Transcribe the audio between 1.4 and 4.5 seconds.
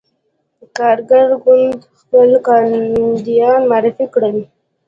ګوند خپل کاندیدان معرفي کړل.